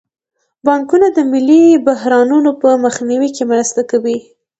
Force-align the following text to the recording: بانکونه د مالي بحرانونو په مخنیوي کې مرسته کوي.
بانکونه 0.65 1.07
د 1.17 1.19
مالي 1.31 1.63
بحرانونو 1.87 2.51
په 2.61 2.69
مخنیوي 2.85 3.29
کې 3.35 3.43
مرسته 3.51 3.81
کوي. 3.91 4.17